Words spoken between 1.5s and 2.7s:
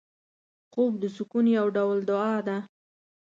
یو ډول دعا ده